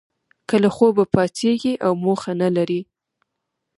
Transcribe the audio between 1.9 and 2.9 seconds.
موخه نه لرئ